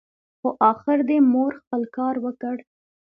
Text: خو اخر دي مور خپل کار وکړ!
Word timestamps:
خو 0.39 0.49
اخر 0.71 0.97
دي 1.09 1.17
مور 1.31 1.51
خپل 1.61 1.81
کار 1.97 2.15
وکړ! 2.25 2.55